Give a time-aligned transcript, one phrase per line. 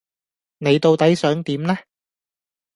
[0.57, 1.77] 你到底想點呢？